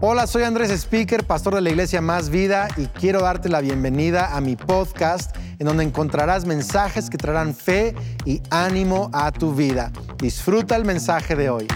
[0.00, 4.36] Hola, soy Andrés Speaker, pastor de la iglesia Más Vida y quiero darte la bienvenida
[4.36, 9.90] a mi podcast en donde encontrarás mensajes que traerán fe y ánimo a tu vida.
[10.18, 11.66] Disfruta el mensaje de hoy.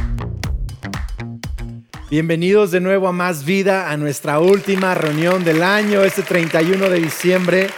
[2.11, 7.01] Bienvenidos de nuevo a Más Vida, a nuestra última reunión del año, este 31 de
[7.01, 7.71] diciembre.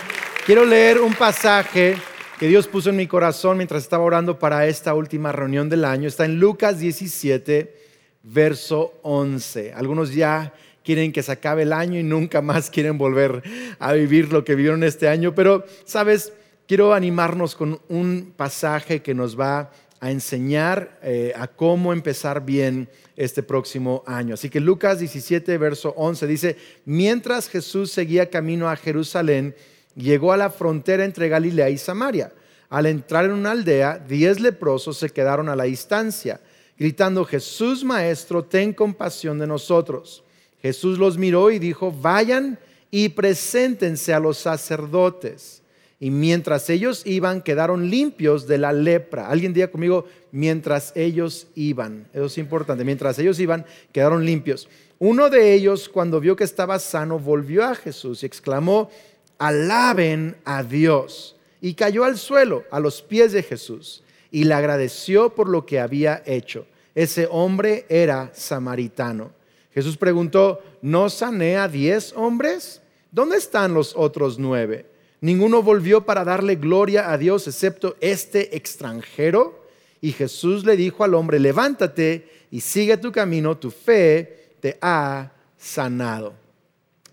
[0.44, 1.96] Quiero leer un pasaje
[2.38, 6.06] que Dios puso en mi corazón mientras estaba orando para esta última reunión del año.
[6.06, 7.83] Está en Lucas 17
[8.24, 9.72] verso 11.
[9.74, 13.42] Algunos ya quieren que se acabe el año y nunca más quieren volver
[13.78, 16.32] a vivir lo que vivieron este año, pero, ¿sabes?
[16.66, 19.70] Quiero animarnos con un pasaje que nos va
[20.00, 24.34] a enseñar eh, a cómo empezar bien este próximo año.
[24.34, 29.54] Así que Lucas 17, verso 11 dice, mientras Jesús seguía camino a Jerusalén,
[29.94, 32.32] llegó a la frontera entre Galilea y Samaria.
[32.70, 36.40] Al entrar en una aldea, diez leprosos se quedaron a la distancia
[36.78, 40.24] gritando, Jesús Maestro, ten compasión de nosotros.
[40.60, 42.58] Jesús los miró y dijo, vayan
[42.90, 45.62] y preséntense a los sacerdotes.
[46.00, 49.28] Y mientras ellos iban, quedaron limpios de la lepra.
[49.28, 52.08] Alguien diga conmigo, mientras ellos iban.
[52.12, 52.84] Eso es importante.
[52.84, 54.68] Mientras ellos iban, quedaron limpios.
[54.98, 58.90] Uno de ellos, cuando vio que estaba sano, volvió a Jesús y exclamó,
[59.38, 61.36] alaben a Dios.
[61.60, 64.04] Y cayó al suelo, a los pies de Jesús
[64.34, 66.66] y le agradeció por lo que había hecho.
[66.94, 69.32] Ese hombre era samaritano.
[69.72, 72.80] Jesús preguntó, ¿no sané a diez hombres?
[73.10, 74.86] ¿Dónde están los otros nueve?
[75.20, 79.64] Ninguno volvió para darle gloria a Dios excepto este extranjero.
[80.00, 85.32] Y Jesús le dijo al hombre, levántate y sigue tu camino, tu fe te ha
[85.56, 86.34] sanado.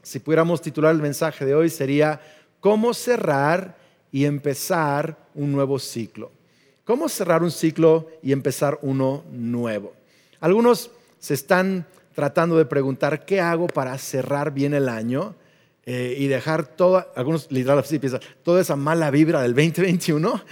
[0.04, 2.22] Si pudiéramos titular el mensaje de hoy sería,
[2.60, 3.78] ¿cómo cerrar
[4.12, 6.32] y empezar un nuevo ciclo?
[6.92, 9.94] ¿Cómo cerrar un ciclo y empezar uno nuevo?
[10.42, 15.34] Algunos se están tratando de preguntar, ¿qué hago para cerrar bien el año?
[15.86, 17.48] Eh, y dejar toda, algunos
[17.80, 20.44] así piensan, toda esa mala vibra del 2021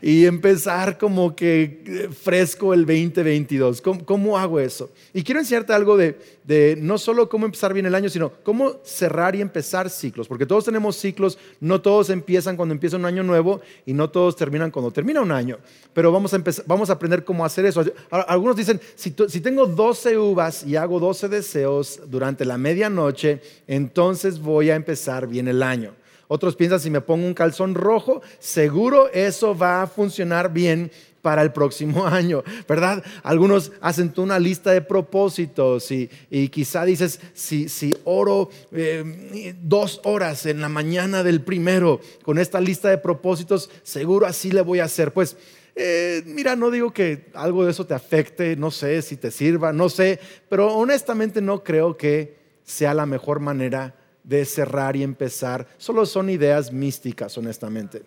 [0.00, 3.82] y empezar como que eh, fresco el 2022.
[3.82, 4.92] ¿Cómo, cómo hago eso?
[5.12, 6.16] Y quiero enseñarte algo de,
[6.48, 10.46] de, no solo cómo empezar bien el año, sino cómo cerrar y empezar ciclos, porque
[10.46, 14.70] todos tenemos ciclos, no todos empiezan cuando empieza un año nuevo y no todos terminan
[14.70, 15.58] cuando termina un año,
[15.92, 17.84] pero vamos a, empezar, vamos a aprender cómo hacer eso.
[18.10, 24.40] Algunos dicen, si, si tengo 12 uvas y hago 12 deseos durante la medianoche, entonces
[24.40, 25.92] voy a empezar bien el año.
[26.28, 30.90] Otros piensan, si me pongo un calzón rojo, seguro eso va a funcionar bien
[31.22, 33.02] para el próximo año, ¿verdad?
[33.22, 36.08] Algunos hacen una lista de propósitos y,
[36.50, 42.60] quizá dices, si, si oro eh, dos horas en la mañana del primero con esta
[42.60, 45.12] lista de propósitos, seguro así le voy a hacer.
[45.12, 45.36] Pues
[45.80, 49.72] eh, mira, no digo que algo de eso te afecte, no sé si te sirva,
[49.72, 50.18] no sé,
[50.48, 55.68] pero honestamente no creo que sea la mejor manera de cerrar y empezar.
[55.78, 58.02] Solo son ideas místicas, honestamente.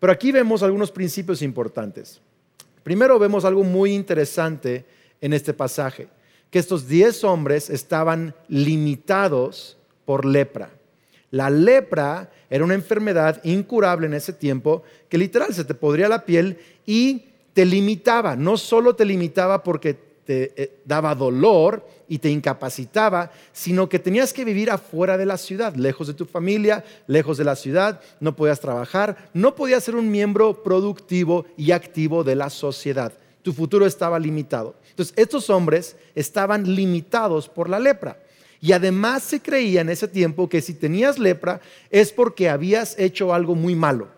[0.00, 2.20] Pero aquí vemos algunos principios importantes.
[2.84, 4.84] Primero vemos algo muy interesante
[5.20, 6.06] en este pasaje,
[6.50, 10.70] que estos diez hombres estaban limitados por lepra.
[11.30, 16.26] La lepra era una enfermedad incurable en ese tiempo que literal se te podría la
[16.26, 17.24] piel y
[17.54, 18.36] te limitaba.
[18.36, 24.32] No solo te limitaba porque te eh, daba dolor y te incapacitaba, sino que tenías
[24.32, 28.36] que vivir afuera de la ciudad, lejos de tu familia, lejos de la ciudad, no
[28.36, 33.12] podías trabajar, no podías ser un miembro productivo y activo de la sociedad.
[33.42, 34.74] Tu futuro estaba limitado.
[34.90, 38.18] Entonces, estos hombres estaban limitados por la lepra.
[38.60, 43.34] Y además se creía en ese tiempo que si tenías lepra es porque habías hecho
[43.34, 44.08] algo muy malo,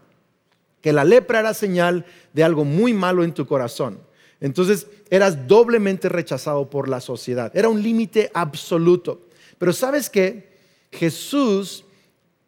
[0.80, 4.05] que la lepra era señal de algo muy malo en tu corazón.
[4.40, 7.50] Entonces eras doblemente rechazado por la sociedad.
[7.54, 9.22] Era un límite absoluto.
[9.58, 10.56] Pero sabes qué?
[10.92, 11.84] Jesús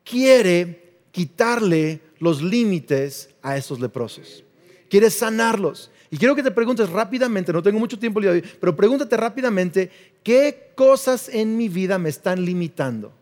[0.04, 4.44] quiere quitarle los límites a esos leprosos.
[4.88, 5.91] Quiere sanarlos.
[6.10, 8.20] Y quiero que te preguntes rápidamente, no tengo mucho tiempo,
[8.60, 9.91] pero pregúntate rápidamente,
[10.22, 13.12] ¿qué cosas en mi vida me están limitando?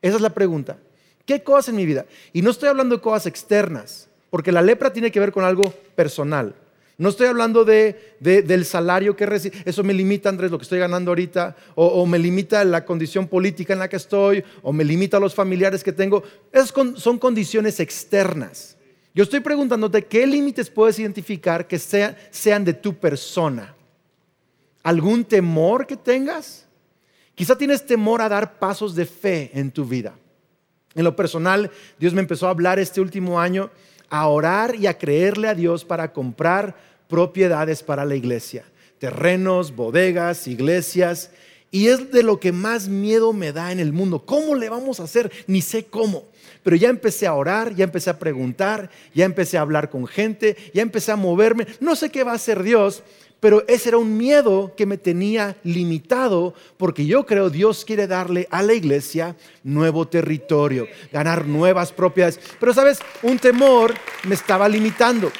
[0.00, 0.78] Esa es la pregunta.
[1.24, 2.06] ¿Qué cosas en mi vida?
[2.32, 5.74] Y no estoy hablando de cosas externas, porque la lepra tiene que ver con algo
[5.96, 6.54] personal.
[6.98, 9.54] No estoy hablando del salario que recibo.
[9.66, 11.54] Eso me limita, Andrés, lo que estoy ganando ahorita.
[11.74, 14.42] O, me limita la condición política en la que estoy.
[14.62, 16.22] O me limita los familiares que tengo.
[16.96, 18.78] Son condiciones externas.
[19.14, 23.74] Yo estoy preguntándote qué límites puedes identificar que sean de tu persona.
[24.82, 26.66] ¿Algún temor que tengas?
[27.34, 30.14] Quizá tienes temor a dar pasos de fe en tu vida.
[30.94, 33.70] En lo personal, Dios me empezó a hablar este último año
[34.10, 36.76] a orar y a creerle a Dios para comprar
[37.08, 38.64] propiedades para la iglesia,
[38.98, 41.30] terrenos, bodegas, iglesias.
[41.70, 44.24] Y es de lo que más miedo me da en el mundo.
[44.24, 45.30] ¿Cómo le vamos a hacer?
[45.46, 46.24] Ni sé cómo.
[46.62, 50.56] Pero ya empecé a orar, ya empecé a preguntar, ya empecé a hablar con gente,
[50.72, 51.66] ya empecé a moverme.
[51.80, 53.02] No sé qué va a hacer Dios,
[53.40, 58.48] pero ese era un miedo que me tenía limitado porque yo creo Dios quiere darle
[58.50, 62.40] a la iglesia nuevo territorio, ganar nuevas propiedades.
[62.58, 63.94] Pero sabes, un temor
[64.24, 65.30] me estaba limitando.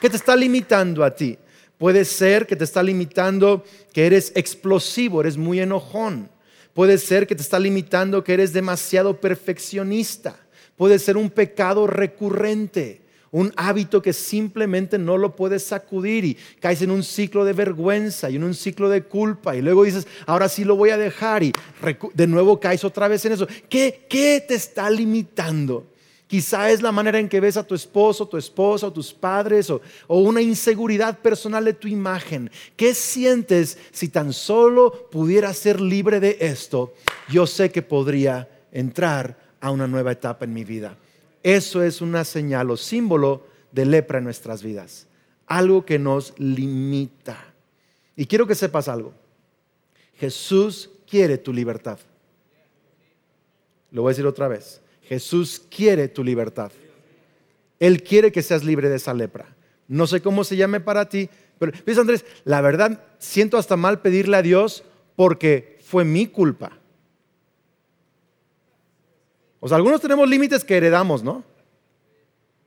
[0.00, 1.36] ¿Qué te está limitando a ti?
[1.78, 6.30] Puede ser que te está limitando que eres explosivo, eres muy enojón.
[6.72, 10.38] Puede ser que te está limitando que eres demasiado perfeccionista.
[10.76, 13.00] Puede ser un pecado recurrente,
[13.36, 18.30] un hábito que simplemente no lo puedes sacudir y caes en un ciclo de vergüenza
[18.30, 21.42] y en un ciclo de culpa y luego dices, ahora sí lo voy a dejar
[21.42, 21.52] y
[22.14, 23.46] de nuevo caes otra vez en eso.
[23.68, 25.86] ¿Qué, qué te está limitando?
[26.26, 29.68] Quizá es la manera en que ves a tu esposo, tu esposa, o tus padres,
[29.68, 32.50] o, o, una inseguridad personal de tu imagen.
[32.74, 36.94] ¿Qué sientes si tan solo pudiera ser libre de esto?
[37.28, 40.96] Yo sé que podría entrar a una nueva etapa en mi vida.
[41.46, 45.06] Eso es una señal o símbolo de lepra en nuestras vidas.
[45.46, 47.38] Algo que nos limita.
[48.16, 49.14] Y quiero que sepas algo.
[50.16, 52.00] Jesús quiere tu libertad.
[53.92, 54.80] Lo voy a decir otra vez.
[55.02, 56.72] Jesús quiere tu libertad.
[57.78, 59.46] Él quiere que seas libre de esa lepra.
[59.86, 62.24] No sé cómo se llame para ti, pero ¿ves Andrés?
[62.42, 64.82] La verdad, siento hasta mal pedirle a Dios
[65.14, 66.76] porque fue mi culpa.
[69.60, 71.44] O sea, algunos tenemos límites que heredamos, ¿no?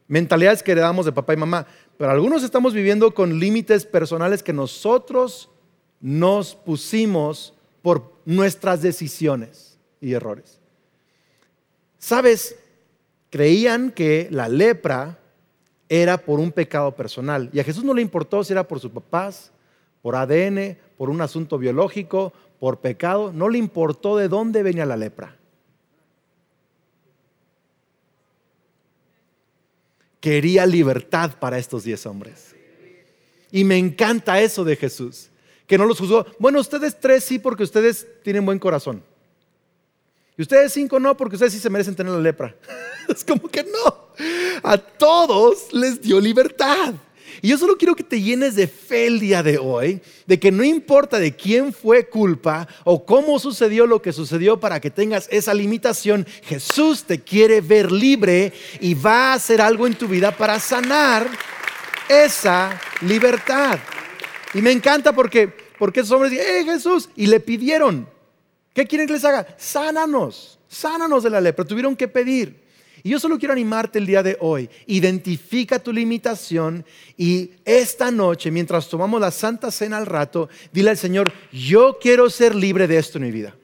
[0.08, 4.54] Mentalidades que heredamos de papá y mamá, pero algunos estamos viviendo con límites personales que
[4.54, 5.50] nosotros
[6.02, 10.60] nos pusimos por nuestras decisiones y errores.
[11.98, 12.56] ¿Sabes?
[13.30, 15.20] Creían que la lepra
[15.90, 17.50] era por un pecado personal.
[17.52, 19.52] Y a Jesús no le importó si era por sus papás,
[20.02, 23.34] por ADN, por un asunto biológico, por pecado.
[23.34, 25.36] No le importó de dónde venía la lepra.
[30.20, 32.56] Quería libertad para estos diez hombres.
[33.52, 35.30] Y me encanta eso de Jesús,
[35.66, 36.26] que no los juzgó.
[36.38, 39.04] Bueno, ustedes tres sí porque ustedes tienen buen corazón.
[40.38, 42.56] Y ustedes cinco no, porque ustedes sí se merecen tener la lepra.
[43.10, 44.10] es como que no.
[44.64, 46.94] A todos les dio libertad.
[47.42, 50.52] Y yo solo quiero que te llenes de fe el día de hoy, de que
[50.52, 55.28] no importa de quién fue culpa o cómo sucedió lo que sucedió para que tengas
[55.32, 60.36] esa limitación, Jesús te quiere ver libre y va a hacer algo en tu vida
[60.36, 61.28] para sanar
[62.08, 63.80] esa libertad.
[64.54, 65.48] Y me encanta porque,
[65.78, 67.10] porque esos hombres dicen, ¡eh Jesús!
[67.16, 68.08] Y le pidieron,
[68.74, 69.46] ¿Qué quieren que les haga?
[69.58, 71.66] Sánanos, sánanos de la lepra.
[71.66, 72.69] Tuvieron que pedir.
[73.04, 74.70] Y yo solo quiero animarte el día de hoy.
[74.86, 76.86] Identifica tu limitación
[77.18, 82.30] y esta noche, mientras tomamos la Santa Cena al rato, dile al Señor, yo quiero
[82.30, 83.56] ser libre de esto en mi vida.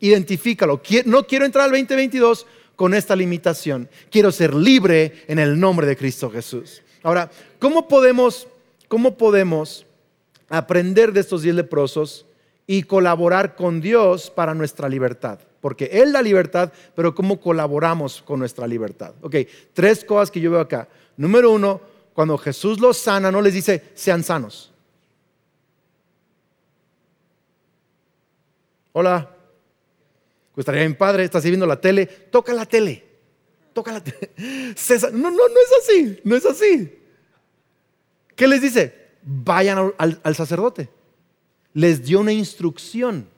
[0.00, 0.80] Identifícalo.
[1.06, 2.46] No quiero entrar al 2022
[2.76, 3.88] con esta limitación.
[4.10, 6.82] Quiero ser libre en el nombre de Cristo Jesús.
[7.02, 8.48] Ahora, ¿cómo podemos,
[8.88, 9.86] cómo podemos
[10.48, 12.26] aprender de estos diez leprosos?
[12.70, 15.40] y colaborar con Dios para nuestra libertad.
[15.60, 19.14] Porque Él da libertad, pero ¿cómo colaboramos con nuestra libertad?
[19.20, 19.36] Ok,
[19.72, 20.88] tres cosas que yo veo acá.
[21.16, 21.80] Número uno,
[22.14, 24.72] cuando Jesús los sana, no les dice, sean sanos.
[28.92, 29.30] Hola,
[30.54, 33.04] pues estaría padre, estás viendo la tele, toca la tele,
[33.72, 34.30] toca la tele.
[35.12, 36.98] No, no, no es así, no es así.
[38.34, 39.10] ¿Qué les dice?
[39.22, 40.88] Vayan al sacerdote
[41.72, 43.28] les dio una instrucción.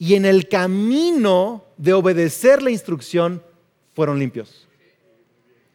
[0.00, 3.42] Y en el camino de obedecer la instrucción
[3.92, 4.66] fueron limpios.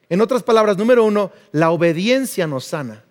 [0.09, 3.03] En otras palabras, número uno, la obediencia nos sana.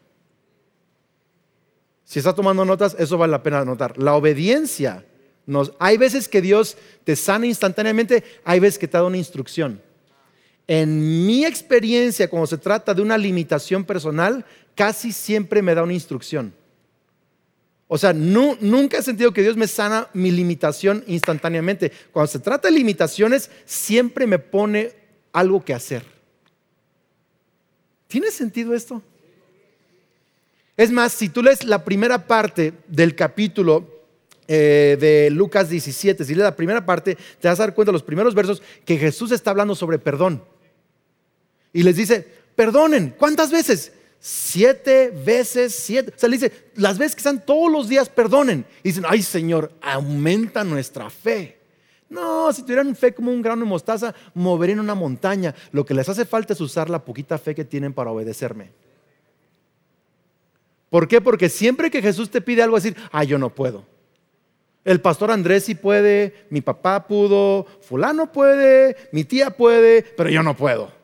[2.02, 3.96] Si está tomando notas, eso vale la pena anotar.
[3.96, 5.06] La obediencia
[5.46, 5.72] nos...
[5.78, 9.80] Hay veces que Dios te sana instantáneamente, hay veces que te da una instrucción.
[10.66, 14.44] En mi experiencia, cuando se trata de una limitación personal,
[14.74, 16.52] casi siempre me da una instrucción.
[17.86, 21.92] O sea, nunca he sentido que Dios me sana mi limitación instantáneamente.
[22.12, 24.92] Cuando se trata de limitaciones, siempre me pone
[25.32, 26.02] algo que hacer.
[28.08, 29.02] ¿Tiene sentido esto?
[30.76, 34.04] Es más, si tú lees la primera parte del capítulo
[34.48, 37.94] eh, de Lucas 17, si lees la primera parte, te vas a dar cuenta de
[37.94, 40.42] los primeros versos que Jesús está hablando sobre perdón.
[41.72, 42.26] Y les dice,
[42.56, 43.92] perdonen, ¿cuántas veces?
[44.26, 46.10] Siete veces siete.
[46.16, 48.64] O sea, le dice, las veces que están todos los días, perdonen.
[48.82, 51.58] Y dicen, ay Señor, aumenta nuestra fe.
[52.08, 55.54] No, si tuvieran fe como un grano de mostaza, moverían una montaña.
[55.72, 58.70] Lo que les hace falta es usar la poquita fe que tienen para obedecerme.
[60.88, 61.20] ¿Por qué?
[61.20, 63.84] Porque siempre que Jesús te pide algo, decir, ay, yo no puedo.
[64.86, 70.42] El pastor Andrés sí puede, mi papá pudo, fulano puede, mi tía puede, pero yo
[70.42, 71.03] no puedo.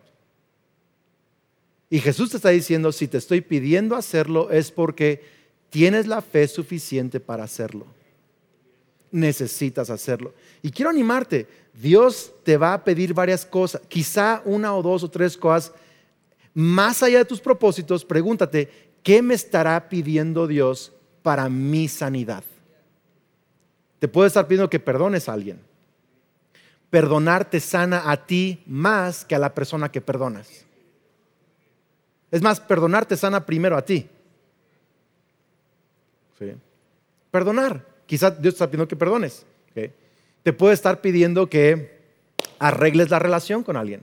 [1.91, 5.25] Y Jesús te está diciendo, si te estoy pidiendo hacerlo es porque
[5.71, 7.85] tienes la fe suficiente para hacerlo.
[9.11, 10.33] Necesitas hacerlo.
[10.63, 15.11] Y quiero animarte, Dios te va a pedir varias cosas, quizá una o dos o
[15.11, 15.73] tres cosas.
[16.55, 18.69] Más allá de tus propósitos, pregúntate,
[19.03, 20.93] ¿qué me estará pidiendo Dios
[21.23, 22.45] para mi sanidad?
[23.99, 25.61] Te puede estar pidiendo que perdones a alguien.
[26.89, 30.70] Perdonar te sana a ti más que a la persona que perdonas.
[32.31, 34.09] Es más, perdonar te sana primero a ti.
[37.31, 37.87] Perdonar.
[38.07, 39.45] Quizás Dios te está pidiendo que perdones.
[40.43, 42.01] Te puede estar pidiendo que
[42.59, 44.01] arregles la relación con alguien.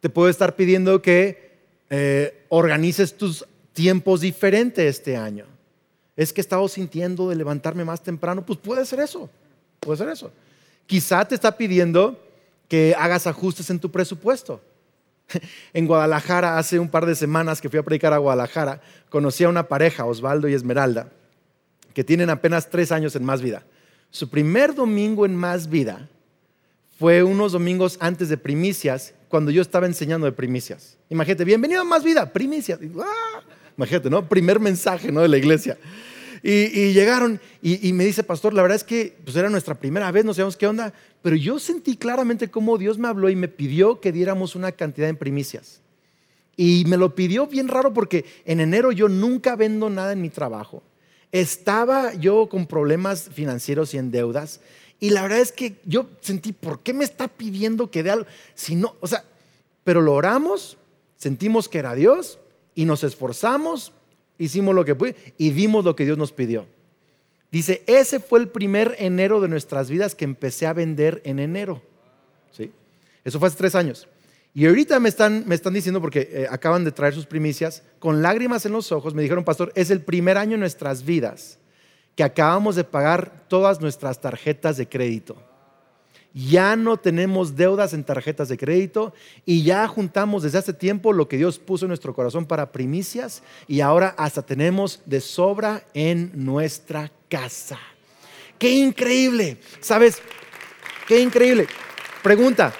[0.00, 1.58] Te puede estar pidiendo que
[1.90, 5.46] eh, organices tus tiempos diferentes este año
[6.18, 9.30] es que he estado sintiendo de levantarme más temprano, pues puede ser eso,
[9.78, 10.32] puede ser eso.
[10.84, 12.20] Quizá te está pidiendo
[12.66, 14.60] que hagas ajustes en tu presupuesto.
[15.72, 19.48] En Guadalajara, hace un par de semanas que fui a predicar a Guadalajara, conocí a
[19.48, 21.08] una pareja, Osvaldo y Esmeralda,
[21.94, 23.64] que tienen apenas tres años en Más Vida.
[24.10, 26.08] Su primer domingo en Más Vida
[26.98, 30.96] fue unos domingos antes de primicias, cuando yo estaba enseñando de primicias.
[31.10, 32.80] Imagínate, bienvenido a Más Vida, primicias.
[33.00, 33.40] ¡Ah!
[33.76, 34.28] Imagínate, ¿no?
[34.28, 35.20] Primer mensaje, ¿no?
[35.20, 35.78] De la iglesia.
[36.42, 40.24] Y, llegaron y, me dice, pastor, la verdad es que pues era nuestra primera vez,
[40.24, 40.92] no sabemos qué onda,
[41.22, 45.08] pero yo sentí claramente cómo Dios me habló y me pidió que diéramos una cantidad
[45.08, 45.80] en primicias.
[46.56, 50.28] Y me lo pidió bien raro porque en enero yo nunca vendo nada en mi
[50.28, 50.82] trabajo.
[51.30, 54.60] Estaba yo con problemas financieros y en deudas.
[55.00, 58.26] Y la verdad es que yo sentí, ¿por qué me está pidiendo que dé algo?
[58.54, 59.24] Si no, o sea,
[59.84, 60.78] pero lo oramos,
[61.16, 62.38] sentimos que era Dios
[62.74, 63.92] y nos esforzamos,
[64.38, 66.66] hicimos lo que pude y dimos lo que Dios nos pidió.
[67.50, 71.82] Dice, ese fue el primer enero de nuestras vidas que empecé a vender en enero.
[72.50, 72.72] ¿Sí?
[73.24, 74.06] Eso fue hace tres años.
[74.54, 78.22] Y ahorita me están, me están diciendo, porque eh, acaban de traer sus primicias, con
[78.22, 81.58] lágrimas en los ojos, me dijeron, pastor, es el primer año en nuestras vidas
[82.16, 85.47] que acabamos de pagar todas nuestras tarjetas de crédito
[86.34, 91.28] ya no tenemos deudas en tarjetas de crédito y ya juntamos desde hace tiempo lo
[91.28, 96.32] que Dios puso en nuestro corazón para primicias y ahora hasta tenemos de sobra en
[96.34, 97.78] nuestra casa.
[98.58, 99.58] ¡Qué increíble!
[99.80, 100.20] ¿Sabes?
[101.06, 101.66] ¡Qué increíble!
[102.22, 102.74] Pregunta,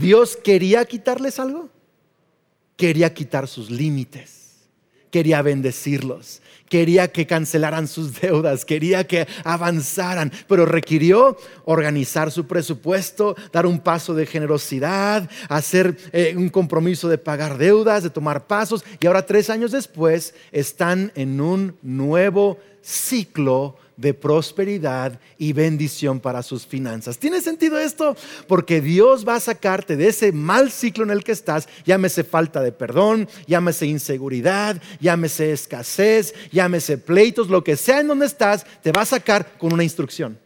[0.00, 1.68] ¿Dios quería quitarles algo?
[2.76, 4.37] Quería quitar sus límites
[5.10, 13.36] quería bendecirlos, quería que cancelaran sus deudas, quería que avanzaran, pero requirió organizar su presupuesto,
[13.52, 18.84] dar un paso de generosidad, hacer eh, un compromiso de pagar deudas, de tomar pasos,
[19.00, 26.42] y ahora tres años después están en un nuevo ciclo de prosperidad y bendición para
[26.44, 27.18] sus finanzas.
[27.18, 28.16] ¿Tiene sentido esto?
[28.46, 32.62] Porque Dios va a sacarte de ese mal ciclo en el que estás, llámese falta
[32.62, 38.92] de perdón, llámese inseguridad, llámese escasez, llámese pleitos, lo que sea en donde estás, te
[38.92, 40.38] va a sacar con una instrucción.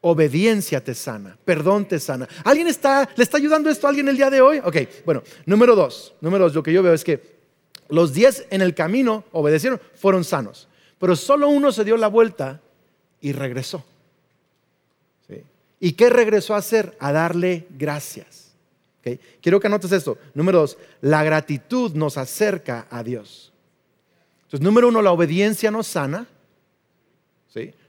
[0.00, 2.28] Obediencia te sana, perdón te sana.
[2.42, 4.60] ¿Alguien está, le está ayudando esto a alguien el día de hoy?
[4.64, 7.36] Ok, bueno, número dos, número dos, lo que yo veo es que
[7.88, 10.68] los diez en el camino obedecieron, fueron sanos.
[10.98, 12.60] Pero solo uno se dio la vuelta
[13.20, 13.84] y regresó.
[15.78, 16.96] ¿Y qué regresó a hacer?
[16.98, 18.54] A darle gracias.
[19.40, 20.18] Quiero que anotes esto.
[20.34, 23.52] Número dos, la gratitud nos acerca a Dios.
[24.44, 26.26] Entonces, número uno, la obediencia nos sana.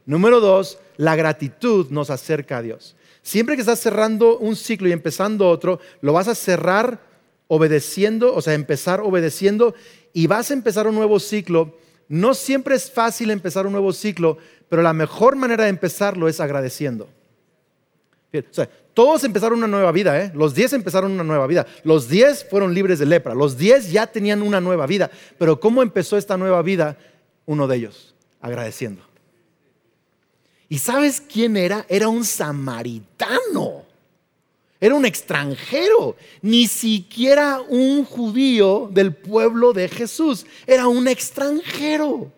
[0.05, 2.95] Número dos, la gratitud nos acerca a Dios.
[3.21, 7.01] Siempre que estás cerrando un ciclo y empezando otro, lo vas a cerrar
[7.49, 9.75] obedeciendo, o sea, empezar obedeciendo
[10.13, 11.75] y vas a empezar un nuevo ciclo
[12.09, 14.37] no siempre es fácil empezar un nuevo ciclo,
[14.69, 17.09] pero la mejor manera de empezarlo es agradeciendo.
[18.93, 20.31] todos empezaron una nueva vida, ¿eh?
[20.33, 24.07] los 10 empezaron una nueva vida, los 10 fueron libres de lepra, los 10 ya
[24.07, 26.97] tenían una nueva vida, pero ¿cómo empezó esta nueva vida?
[27.45, 29.01] Uno de ellos, agradeciendo.
[30.69, 31.85] ¿Y sabes quién era?
[31.87, 33.86] Era un samaritano.
[34.79, 42.31] Era un extranjero, ni siquiera un judío del pueblo de Jesús, era un extranjero.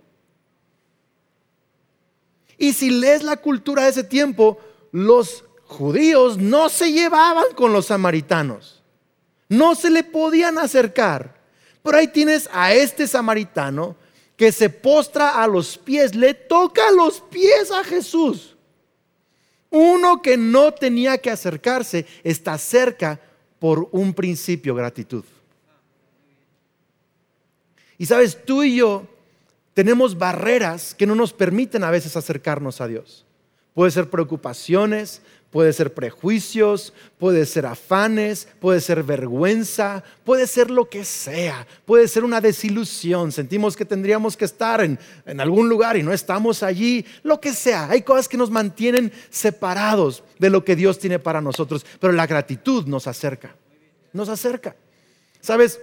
[2.58, 4.58] Y si lees la cultura de ese tiempo,
[4.92, 8.82] los judíos no se llevaban con los samaritanos,
[9.50, 11.40] no se le podían acercar.
[11.84, 13.96] Pero ahí tienes a este samaritano
[14.36, 18.56] que se postra a los pies, le toca los pies a Jesús.
[19.70, 23.20] Uno que no tenía que acercarse está cerca
[23.60, 25.24] por un principio gratitud.
[27.98, 29.06] Y sabes, tú y yo
[29.74, 33.26] tenemos barreras que no nos permiten a veces acercarnos a Dios.
[33.80, 35.22] Puede ser preocupaciones,
[35.52, 42.10] puede ser prejuicios, puede ser afanes, puede ser vergüenza, puede ser lo que sea, puede
[42.10, 43.32] ser una desilusión.
[43.32, 47.54] Sentimos que tendríamos que estar en, en, algún lugar y no estamos allí, lo que
[47.54, 47.90] sea.
[47.90, 52.28] Hay cosas que nos mantienen separados de lo que Dios tiene para nosotros, pero la
[52.28, 53.56] gratitud nos acerca,
[54.12, 54.76] nos acerca.
[55.40, 55.80] ¿Sabes?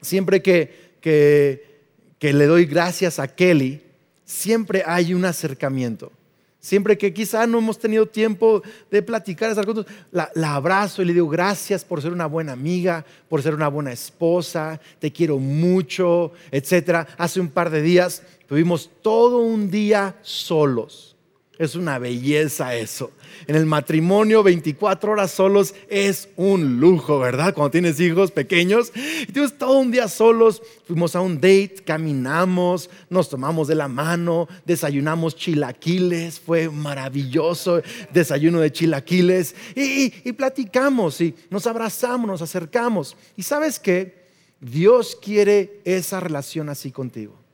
[0.00, 1.82] Siempre que, que,
[2.18, 3.82] que le doy gracias a Kelly,
[4.24, 6.10] siempre hay un acercamiento.
[6.60, 11.14] Siempre que quizá no hemos tenido tiempo de platicar cosas, la, la, abrazo y le
[11.14, 16.32] digo gracias por ser una buena amiga, por ser una buena esposa, te quiero mucho,
[16.50, 17.06] etc.
[17.16, 21.17] Hace un par de días tuvimos todo un día solos.
[21.58, 23.10] Es una belleza eso.
[23.48, 27.52] En el matrimonio, 24 horas solos es un lujo, ¿verdad?
[27.52, 28.92] Cuando tienes hijos pequeños.
[29.22, 30.62] Y tuvimos todo un día solos.
[30.86, 36.38] Fuimos a un date, caminamos, nos tomamos de la mano, desayunamos chilaquiles.
[36.38, 37.82] Fue maravilloso.
[38.12, 39.56] Desayuno de chilaquiles.
[39.74, 43.16] Y, y platicamos y nos abrazamos, nos acercamos.
[43.36, 44.28] Y sabes qué?
[44.60, 47.47] Dios quiere esa relación así contigo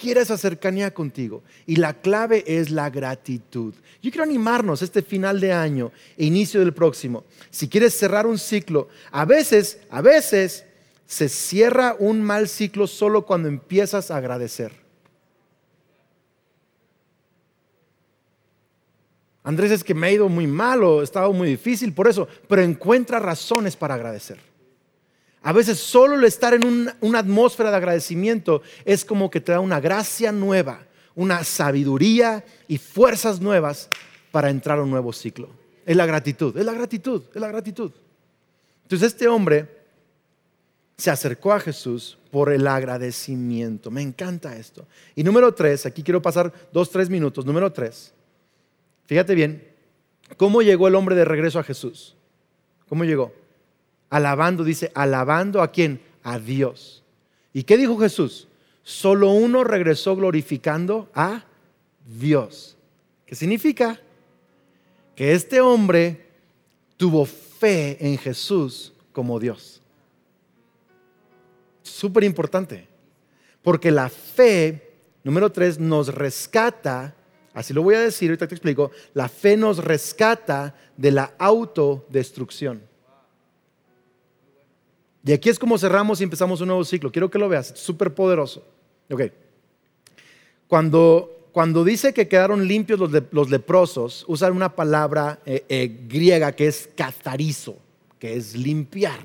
[0.00, 1.42] quiere esa cercanía contigo.
[1.66, 3.74] Y la clave es la gratitud.
[4.02, 7.24] Yo quiero animarnos este final de año e inicio del próximo.
[7.50, 10.64] Si quieres cerrar un ciclo, a veces, a veces
[11.06, 14.72] se cierra un mal ciclo solo cuando empiezas a agradecer.
[19.42, 22.28] Andrés es que me ha ido muy mal o ha estado muy difícil por eso,
[22.48, 24.49] pero encuentra razones para agradecer.
[25.42, 29.60] A veces solo el estar en una atmósfera de agradecimiento es como que te da
[29.60, 33.88] una gracia nueva, una sabiduría y fuerzas nuevas
[34.30, 35.48] para entrar a un nuevo ciclo.
[35.86, 37.90] Es la gratitud, es la gratitud, es la gratitud.
[38.82, 39.80] Entonces este hombre
[40.98, 43.90] se acercó a Jesús por el agradecimiento.
[43.90, 44.86] Me encanta esto.
[45.16, 47.46] Y número tres, aquí quiero pasar dos, tres minutos.
[47.46, 48.12] Número tres,
[49.06, 49.66] fíjate bien,
[50.36, 52.14] ¿cómo llegó el hombre de regreso a Jesús?
[52.88, 53.39] ¿Cómo llegó?
[54.10, 56.00] Alabando, dice, alabando a quién?
[56.22, 57.02] A Dios.
[57.52, 58.48] ¿Y qué dijo Jesús?
[58.82, 61.44] Solo uno regresó glorificando a
[62.04, 62.76] Dios.
[63.24, 64.00] ¿Qué significa?
[65.14, 66.26] Que este hombre
[66.96, 69.80] tuvo fe en Jesús como Dios.
[71.82, 72.88] Súper importante.
[73.62, 77.14] Porque la fe, número tres, nos rescata,
[77.52, 82.89] así lo voy a decir, ahorita te explico, la fe nos rescata de la autodestrucción.
[85.24, 87.12] Y aquí es como cerramos y empezamos un nuevo ciclo.
[87.12, 88.64] Quiero que lo veas, es súper poderoso.
[89.10, 89.22] Ok.
[90.66, 92.98] Cuando, cuando dice que quedaron limpios
[93.30, 97.76] los, leprosos, usan una palabra eh, eh, griega que es catarizo,
[98.18, 99.20] que es limpiar.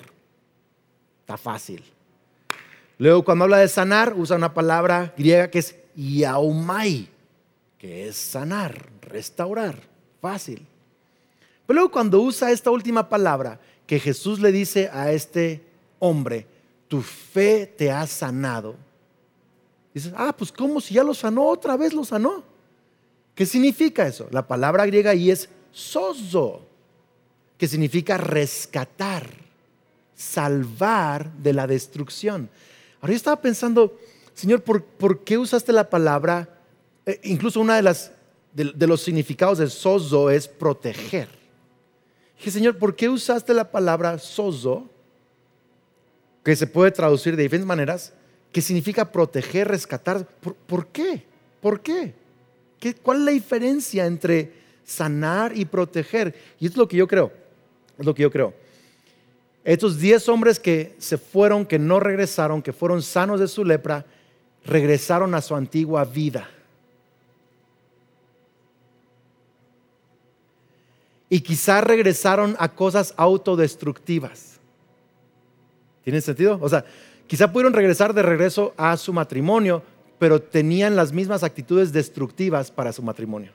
[1.21, 1.83] Está fácil.
[2.97, 7.07] Luego, cuando habla de sanar, usa una palabra griega que es yaumai,
[7.77, 9.81] que es sanar, restaurar.
[10.21, 10.65] Fácil.
[11.65, 15.63] Pero luego, cuando usa esta última palabra, que Jesús le dice a este
[16.05, 16.45] hombre,
[16.87, 18.75] tu fe te ha sanado.
[19.93, 21.47] Dices, ah, pues ¿cómo si ya lo sanó?
[21.47, 22.43] Otra vez lo sanó.
[23.33, 24.27] ¿Qué significa eso?
[24.31, 26.61] La palabra griega ahí es sozo,
[27.57, 29.27] que significa rescatar,
[30.15, 32.49] salvar de la destrucción.
[33.01, 33.97] Ahora yo estaba pensando,
[34.33, 36.49] Señor, ¿por, qué usaste la palabra?
[37.05, 38.11] Eh, incluso una de las
[38.53, 41.27] de, los significados de sozo es proteger.
[42.37, 44.89] Dije, Señor, ¿por qué usaste la palabra sozo
[46.45, 48.13] que se puede traducir de diferentes maneras,
[48.51, 50.27] que significa proteger, rescatar.
[50.67, 51.25] ¿Por, qué?
[51.59, 52.13] ¿Por qué?
[52.79, 52.93] qué?
[52.93, 54.53] ¿Cuál es la diferencia entre
[54.85, 56.35] sanar y proteger?
[56.59, 57.31] Y es lo que yo creo,
[57.97, 58.53] es lo que yo creo.
[59.63, 64.05] Estos diez hombres que se fueron, que no regresaron, que fueron sanos de su lepra,
[64.63, 66.47] regresaron a su antigua vida.
[71.27, 74.54] Y quizás regresaron a cosas autodestructivas.
[76.05, 76.59] ¿Tiene sentido?
[76.61, 76.85] O sea,
[77.25, 79.81] quizá pudieron regresar de regreso a su matrimonio,
[80.19, 83.51] pero tenían las mismas actitudes destructivas para su matrimonio.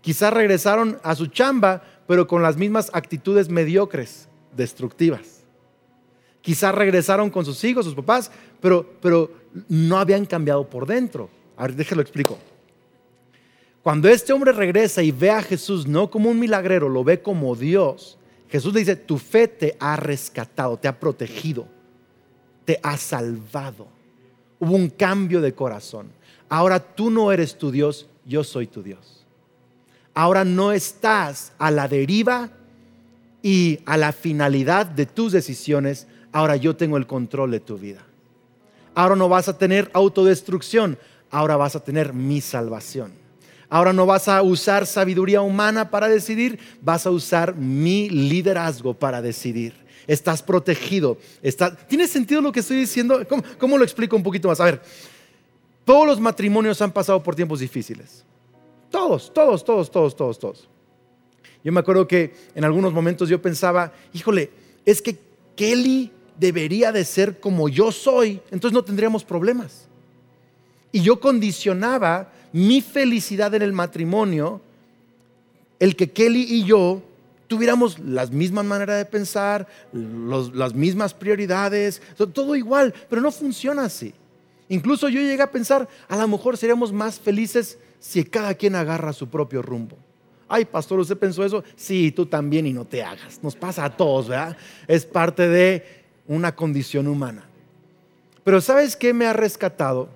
[0.00, 5.44] Quizá regresaron a su chamba, pero con las mismas actitudes mediocres, destructivas.
[6.40, 9.30] Quizá regresaron con sus hijos, sus papás, pero, pero
[9.68, 11.30] no habían cambiado por dentro.
[11.56, 12.36] A ver, déjelo explico.
[13.80, 17.54] Cuando este hombre regresa y ve a Jesús no como un milagrero, lo ve como
[17.54, 18.18] Dios,
[18.54, 21.66] Jesús dice, tu fe te ha rescatado, te ha protegido,
[22.64, 23.88] te ha salvado.
[24.60, 26.12] Hubo un cambio de corazón.
[26.48, 29.26] Ahora tú no eres tu Dios, yo soy tu Dios.
[30.14, 32.50] Ahora no estás a la deriva
[33.42, 38.06] y a la finalidad de tus decisiones, ahora yo tengo el control de tu vida.
[38.94, 40.96] Ahora no vas a tener autodestrucción,
[41.28, 43.23] ahora vas a tener mi salvación.
[43.68, 49.22] Ahora no vas a usar sabiduría humana para decidir, vas a usar mi liderazgo para
[49.22, 49.74] decidir.
[50.06, 51.18] Estás protegido.
[51.88, 53.26] ¿Tiene sentido lo que estoy diciendo?
[53.28, 54.60] ¿Cómo, ¿Cómo lo explico un poquito más?
[54.60, 54.82] A ver,
[55.84, 58.24] todos los matrimonios han pasado por tiempos difíciles.
[58.90, 60.68] Todos, todos, todos, todos, todos, todos.
[61.64, 64.50] Yo me acuerdo que en algunos momentos yo pensaba, híjole,
[64.84, 65.18] es que
[65.56, 69.88] Kelly debería de ser como yo soy, entonces no tendríamos problemas.
[70.92, 74.60] Y yo condicionaba mi felicidad en el matrimonio,
[75.80, 77.02] el que Kelly y yo
[77.48, 82.00] tuviéramos las mismas maneras de pensar, las mismas prioridades,
[82.32, 84.14] todo igual, pero no funciona así.
[84.68, 89.12] Incluso yo llegué a pensar, a lo mejor seríamos más felices si cada quien agarra
[89.12, 89.96] su propio rumbo.
[90.46, 91.64] Ay, pastor, ¿usted pensó eso?
[91.74, 93.42] Sí, tú también y no te hagas.
[93.42, 94.56] Nos pasa a todos, ¿verdad?
[94.86, 97.48] Es parte de una condición humana.
[98.44, 100.08] Pero ¿sabes qué me ha rescatado?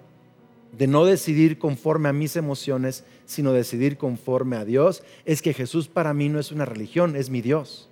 [0.72, 5.88] De no decidir conforme a mis emociones, sino decidir conforme a Dios, es que Jesús
[5.88, 7.88] para mí no es una religión, es mi Dios.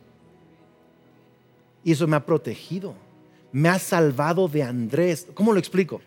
[1.84, 2.94] Y eso me ha protegido,
[3.52, 5.26] me ha salvado de Andrés.
[5.34, 6.00] ¿Cómo lo explico?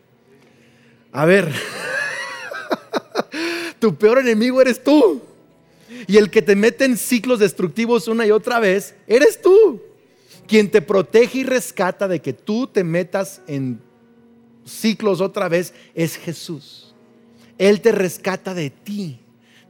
[1.11, 1.49] A ver,
[3.79, 5.21] tu peor enemigo eres tú.
[6.07, 9.81] Y el que te mete en ciclos destructivos una y otra vez, eres tú.
[10.47, 13.81] Quien te protege y rescata de que tú te metas en
[14.71, 16.93] ciclos otra vez es Jesús.
[17.57, 19.19] Él te rescata de ti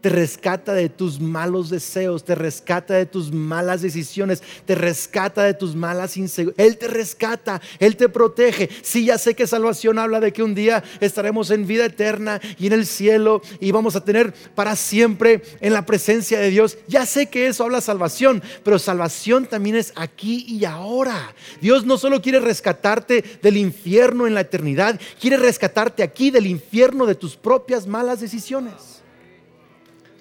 [0.01, 5.53] te rescata de tus malos deseos, te rescata de tus malas decisiones, te rescata de
[5.53, 6.67] tus malas inseguridades.
[6.67, 8.69] Él te rescata, Él te protege.
[8.81, 12.67] Sí, ya sé que salvación habla de que un día estaremos en vida eterna y
[12.67, 16.77] en el cielo y vamos a tener para siempre en la presencia de Dios.
[16.87, 21.33] Ya sé que eso habla salvación, pero salvación también es aquí y ahora.
[21.61, 27.05] Dios no solo quiere rescatarte del infierno en la eternidad, quiere rescatarte aquí del infierno
[27.05, 28.98] de tus propias malas decisiones.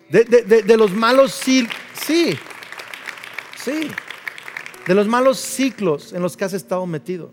[0.09, 2.39] De, los malos sí, sí,
[3.63, 3.91] sí,
[4.87, 7.31] de los malos ciclos en los que has estado metido.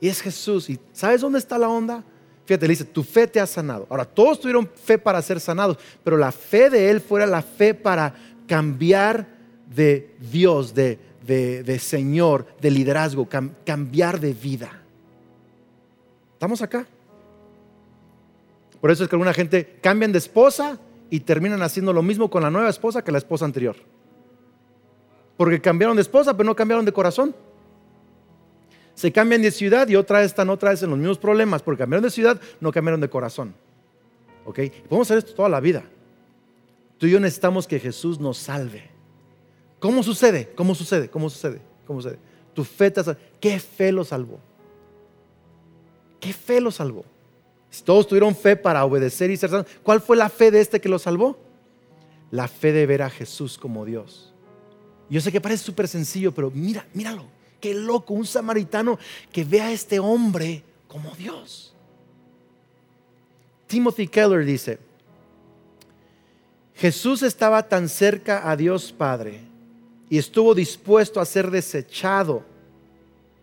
[0.00, 0.70] Y es Jesús.
[0.70, 2.02] ¿Y sabes dónde está la onda?
[2.46, 3.86] Fíjate, le dice, tu fe te ha sanado.
[3.90, 7.74] Ahora, todos tuvieron fe para ser sanados, pero la fe de él fuera la fe
[7.74, 8.14] para
[8.48, 9.28] cambiar
[9.68, 13.28] de Dios, de, de, Señor, de liderazgo,
[13.64, 14.82] cambiar de vida.
[16.32, 16.86] ¿Estamos acá?
[18.80, 20.78] Por eso es que alguna gente cambian de esposa
[21.10, 23.76] y terminan haciendo lo mismo con la nueva esposa que la esposa anterior.
[25.36, 27.34] Porque cambiaron de esposa, pero no cambiaron de corazón.
[28.94, 31.62] Se cambian de ciudad y otra vez están otra vez en los mismos problemas.
[31.62, 33.54] Porque cambiaron de ciudad, no cambiaron de corazón.
[34.44, 34.60] ¿Ok?
[34.88, 35.82] Podemos hacer esto toda la vida.
[36.98, 38.90] Tú y yo necesitamos que Jesús nos salve.
[39.78, 40.52] ¿Cómo sucede?
[40.54, 41.08] ¿Cómo sucede?
[41.08, 41.60] ¿Cómo sucede?
[41.86, 42.18] ¿Cómo sucede?
[42.52, 43.00] Tu fe te
[43.40, 44.38] ¿Qué fe lo salvó?
[46.20, 47.04] ¿Qué fe lo salvó?
[47.70, 50.80] Si todos tuvieron fe para obedecer y ser santos, ¿cuál fue la fe de este
[50.80, 51.38] que lo salvó?
[52.32, 54.34] La fe de ver a Jesús como Dios.
[55.08, 57.24] Yo sé que parece súper sencillo, pero mira, míralo.
[57.60, 58.98] Qué loco, un samaritano
[59.30, 61.74] que ve a este hombre como Dios.
[63.66, 64.78] Timothy Keller dice,
[66.74, 69.40] Jesús estaba tan cerca a Dios Padre
[70.08, 72.42] y estuvo dispuesto a ser desechado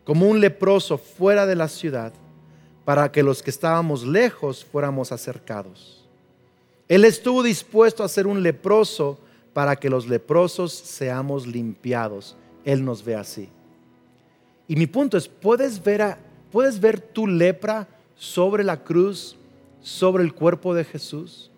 [0.03, 2.13] como un leproso fuera de la ciudad
[2.87, 6.05] para que los que estábamos lejos fuéramos acercados.
[6.87, 9.19] Él estuvo dispuesto a ser un leproso
[9.51, 12.37] para que los leprosos seamos limpiados.
[12.63, 13.49] Él nos ve así.
[14.69, 16.15] Y mi punto es, ¿puedes ver,
[16.49, 19.35] ¿puedes ver tu lepra sobre la cruz,
[19.81, 21.51] sobre el cuerpo de Jesús?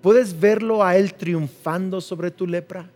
[0.00, 2.88] ¿Puedes verlo a Él triunfando sobre tu lepra?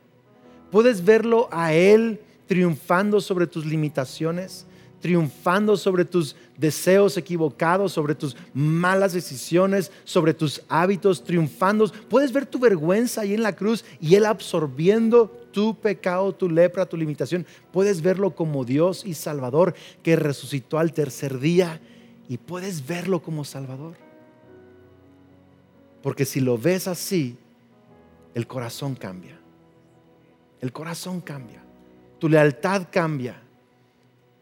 [0.71, 4.67] ¿Puedes verlo a Él triunfando sobre tus limitaciones?
[5.05, 11.93] Triunfando sobre tus deseos equivocados, sobre tus malas decisiones, sobre tus hábitos, triunfando.
[12.09, 16.87] Puedes ver tu vergüenza ahí en la cruz y Él absorbiendo tu pecado, tu lepra,
[16.87, 17.45] tu limitación.
[17.71, 21.83] Puedes verlo como Dios y Salvador que resucitó al tercer día
[22.27, 23.97] y puedes verlo como Salvador.
[26.03, 27.37] Porque si lo ves así,
[28.35, 29.39] el corazón cambia.
[30.63, 31.63] El corazón cambia.
[32.19, 33.44] Tu lealtad cambia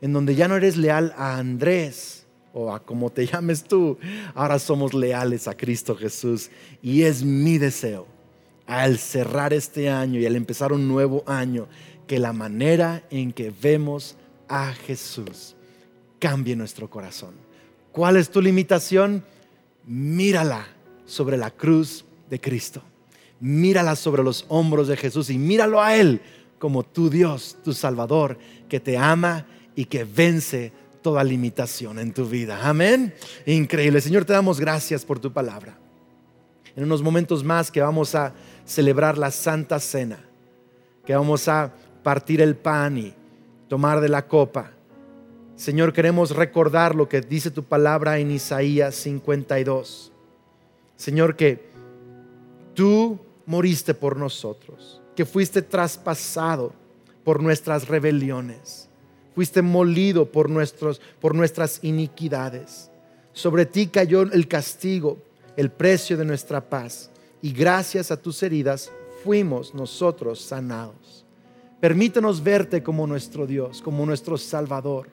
[0.03, 3.97] en donde ya no eres leal a Andrés o a como te llames tú,
[4.35, 6.51] ahora somos leales a Cristo Jesús.
[6.83, 8.07] Y es mi deseo,
[8.67, 11.69] al cerrar este año y al empezar un nuevo año,
[12.07, 14.17] que la manera en que vemos
[14.49, 15.55] a Jesús
[16.19, 17.35] cambie nuestro corazón.
[17.93, 19.25] ¿Cuál es tu limitación?
[19.87, 20.67] Mírala
[21.07, 22.83] sobre la cruz de Cristo.
[23.39, 26.21] Mírala sobre los hombros de Jesús y míralo a Él
[26.59, 28.39] como tu Dios, tu Salvador,
[28.69, 32.61] que te ama y que vence toda limitación en tu vida.
[32.63, 33.15] Amén.
[33.47, 34.01] Increíble.
[34.01, 35.77] Señor, te damos gracias por tu palabra.
[36.77, 38.33] En unos momentos más que vamos a
[38.65, 40.25] celebrar la Santa Cena,
[41.05, 43.15] que vamos a partir el pan y
[43.69, 44.71] tomar de la copa.
[45.57, 50.13] Señor, queremos recordar lo que dice tu palabra en Isaías 52.
[50.97, 51.71] Señor, que
[52.75, 56.73] tú moriste por nosotros, que fuiste traspasado
[57.25, 58.89] por nuestras rebeliones,
[59.35, 62.91] fuiste molido por, nuestros, por nuestras iniquidades.
[63.33, 65.19] Sobre ti cayó el castigo,
[65.57, 68.91] el precio de nuestra paz, y gracias a tus heridas
[69.25, 71.25] fuimos nosotros sanados.
[71.81, 75.09] Permítenos verte como nuestro Dios, como nuestro Salvador,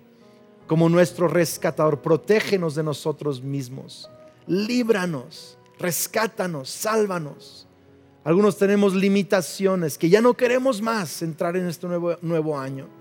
[0.68, 2.00] como nuestro rescatador.
[2.02, 4.08] Protégenos de nosotros mismos.
[4.46, 7.68] Líbranos, rescátanos, sálvanos.
[8.24, 12.99] Algunos tenemos limitaciones que ya no queremos más entrar en este nuevo, nuevo año.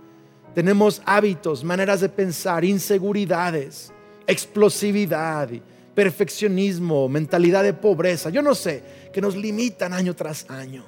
[0.59, 3.92] Tenemos hábitos, maneras de pensar, inseguridades,
[4.27, 5.49] explosividad,
[5.94, 8.29] perfeccionismo, mentalidad de pobreza.
[8.29, 10.83] Yo no sé, que nos limitan año tras año.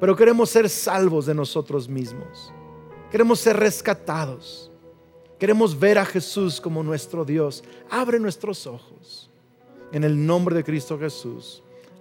[0.00, 2.50] Pero queremos ser salvos de nosotros mismos.
[3.10, 4.70] Queremos ser rescatados.
[5.38, 7.62] Queremos ver a Jesús como nuestro Dios.
[7.90, 9.30] Abre nuestros ojos.
[9.92, 11.62] En el nombre de Cristo Jesús.